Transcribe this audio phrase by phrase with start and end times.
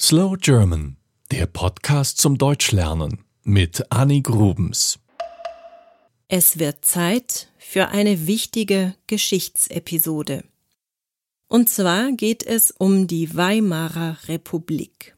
[0.00, 0.96] Slow German,
[1.30, 4.98] der Podcast zum Deutschlernen mit Annie Grubens.
[6.26, 10.42] Es wird Zeit für eine wichtige Geschichtsepisode.
[11.46, 15.14] Und zwar geht es um die Weimarer Republik.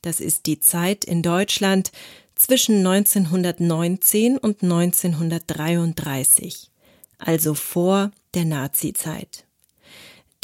[0.00, 1.92] Das ist die Zeit in Deutschland
[2.34, 6.70] zwischen 1919 und 1933,
[7.18, 9.43] also vor der Nazizeit.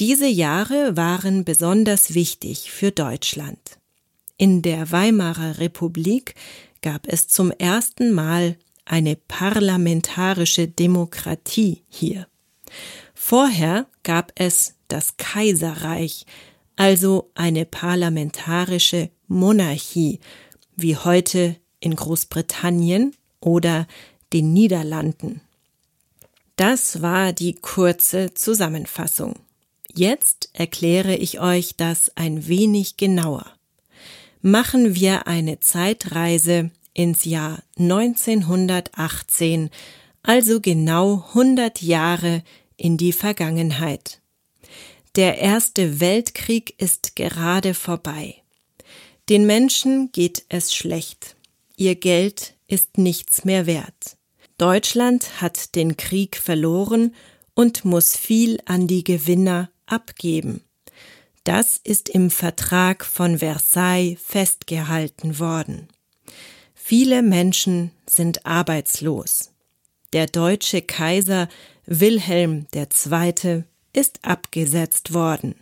[0.00, 3.60] Diese Jahre waren besonders wichtig für Deutschland.
[4.38, 6.34] In der Weimarer Republik
[6.80, 8.56] gab es zum ersten Mal
[8.86, 12.26] eine parlamentarische Demokratie hier.
[13.12, 16.24] Vorher gab es das Kaiserreich,
[16.76, 20.18] also eine parlamentarische Monarchie,
[20.76, 23.86] wie heute in Großbritannien oder
[24.32, 25.42] den Niederlanden.
[26.56, 29.34] Das war die kurze Zusammenfassung.
[29.94, 33.44] Jetzt erkläre ich euch das ein wenig genauer.
[34.40, 39.70] Machen wir eine Zeitreise ins Jahr 1918,
[40.22, 42.44] also genau 100 Jahre
[42.76, 44.20] in die Vergangenheit.
[45.16, 48.36] Der Erste Weltkrieg ist gerade vorbei.
[49.28, 51.36] Den Menschen geht es schlecht.
[51.76, 54.16] Ihr Geld ist nichts mehr wert.
[54.56, 57.14] Deutschland hat den Krieg verloren
[57.54, 60.62] und muss viel an die Gewinner abgeben.
[61.44, 65.88] Das ist im Vertrag von Versailles festgehalten worden.
[66.74, 69.52] Viele Menschen sind arbeitslos.
[70.12, 71.48] Der deutsche Kaiser
[71.86, 73.64] Wilhelm II.
[73.92, 75.54] ist abgesetzt worden.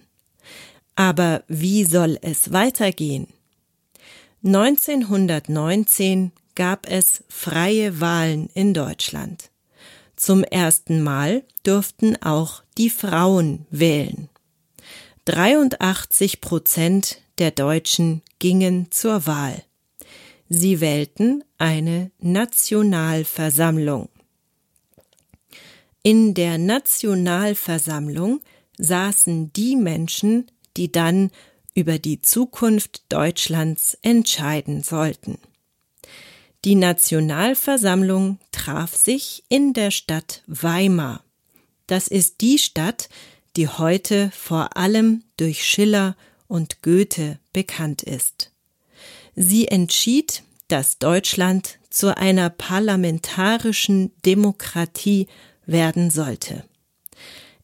[0.97, 3.29] Aber wie soll es weitergehen?
[4.45, 9.51] 1919 gab es freie Wahlen in Deutschland.
[10.19, 14.29] Zum ersten Mal durften auch die Frauen wählen.
[15.27, 19.63] 83 Prozent der Deutschen gingen zur Wahl.
[20.49, 24.09] Sie wählten eine Nationalversammlung.
[26.03, 28.41] In der Nationalversammlung
[28.77, 31.31] saßen die Menschen, die dann
[31.75, 35.39] über die Zukunft Deutschlands entscheiden sollten.
[36.65, 41.23] Die Nationalversammlung traf sich in der Stadt Weimar.
[41.87, 43.09] Das ist die Stadt,
[43.57, 46.17] die heute vor allem durch Schiller
[46.49, 48.51] und Goethe bekannt ist.
[49.35, 55.29] Sie entschied, dass Deutschland zu einer parlamentarischen Demokratie
[55.65, 56.65] werden sollte.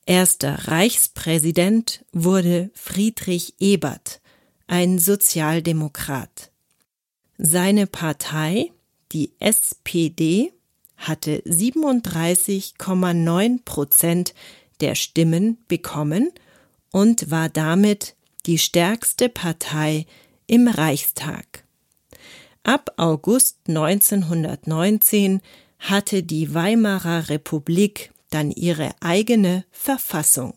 [0.07, 4.21] Erster Reichspräsident wurde Friedrich Ebert,
[4.69, 6.51] ein Sozialdemokrat.
[7.37, 8.71] Seine Partei,
[9.13, 10.54] die SPD,
[10.97, 14.35] hatte 37,9 Prozent
[14.81, 16.31] der Stimmen bekommen
[16.91, 18.15] und war damit
[18.47, 20.07] die stärkste Partei
[20.47, 21.65] im Reichstag.
[22.63, 25.41] Ab August 1919
[25.79, 30.55] hatte die Weimarer Republik dann ihre eigene Verfassung.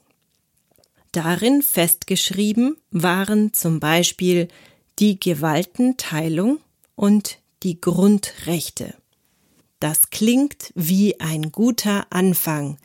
[1.11, 4.47] Darin festgeschrieben waren zum Beispiel
[4.99, 6.59] die Gewaltenteilung
[6.95, 8.93] und die Grundrechte.
[9.79, 12.77] Das klingt wie ein guter Anfang,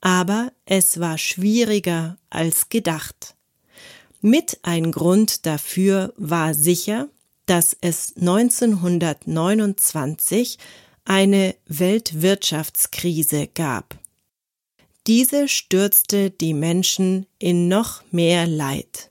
[0.00, 3.34] aber es war schwieriger als gedacht.
[4.20, 7.08] Mit ein Grund dafür war sicher,
[7.46, 10.58] dass es 1929
[11.04, 13.98] eine Weltwirtschaftskrise gab.
[15.06, 19.10] Diese stürzte die Menschen in noch mehr Leid.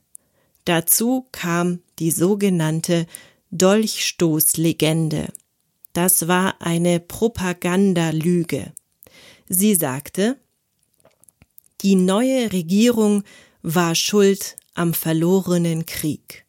[0.66, 3.06] Dazu kam die sogenannte
[3.52, 5.28] Dolchstoßlegende.
[5.94, 8.74] Das war eine Propagandalüge.
[9.48, 10.38] Sie sagte,
[11.81, 13.24] die neue Regierung
[13.62, 16.46] war schuld am verlorenen Krieg.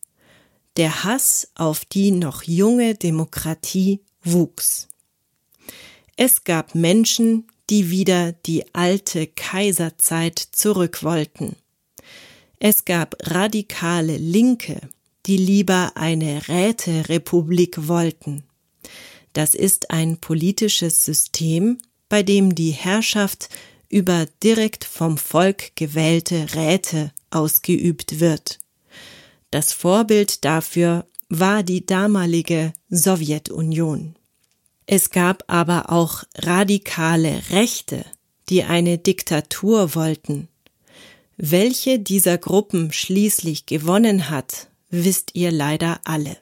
[0.76, 4.88] Der Hass auf die noch junge Demokratie wuchs.
[6.16, 11.56] Es gab Menschen, die wieder die alte Kaiserzeit zurück wollten.
[12.58, 14.80] Es gab radikale Linke,
[15.26, 18.44] die lieber eine Räterepublik wollten.
[19.34, 21.78] Das ist ein politisches System,
[22.08, 23.50] bei dem die Herrschaft
[23.90, 28.60] über direkt vom Volk gewählte Räte ausgeübt wird.
[29.50, 34.16] Das Vorbild dafür war die damalige Sowjetunion.
[34.86, 38.04] Es gab aber auch radikale Rechte,
[38.48, 40.48] die eine Diktatur wollten.
[41.36, 46.36] Welche dieser Gruppen schließlich gewonnen hat, wisst ihr leider alle.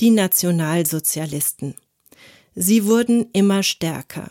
[0.00, 1.74] Die Nationalsozialisten.
[2.56, 4.30] Sie wurden immer stärker.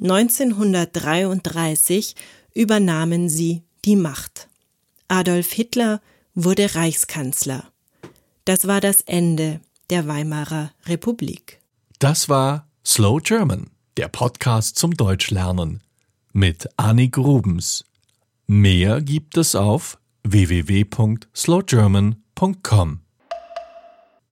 [0.00, 2.14] 1933
[2.54, 4.48] übernahmen sie die Macht.
[5.08, 6.00] Adolf Hitler
[6.34, 7.70] wurde Reichskanzler.
[8.44, 9.60] Das war das Ende
[9.90, 11.60] der Weimarer Republik.
[11.98, 15.82] Das war Slow German, der Podcast zum Deutschlernen
[16.32, 17.84] mit Annie Grubens.
[18.46, 23.00] Mehr gibt es auf www.slowgerman.com.